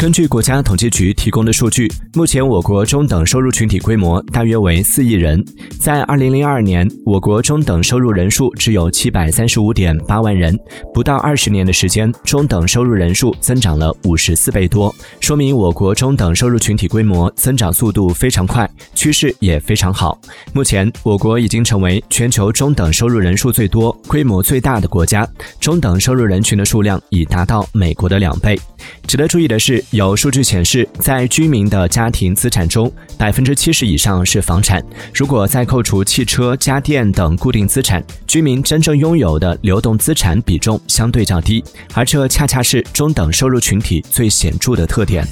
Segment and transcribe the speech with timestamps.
[0.00, 5.44] 根据国家统计局提供的数据，目前我国中等收入群体规模大约为四亿人。
[5.78, 10.58] 在二零零二年，我国中等收入人数只有七百三十五点八万人，
[10.94, 20.18] 不到二十年的时间，中等收入人数增长了五十四倍多，说明我国中等收入群体规模增长速度非常快，趋势也非常好。
[20.54, 25.28] 目前，我国已经成为全球中等收入人数最多、规模最大的国家，
[25.60, 28.58] 中等收入人群的数量已达到美国的两倍。
[29.06, 34.80] 值得注意的是，有数据显示，在居民的家庭资产中，百分之七十以上是房产。
[35.12, 45.26] 如果再扣除汽车、家电等固定资产，居民真正拥有的流动资产比重相对较低，而这恰恰是中等收入群体最显著的特点。